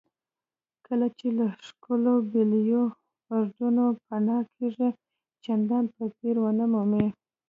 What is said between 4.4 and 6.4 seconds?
کېږئ چندان توپیر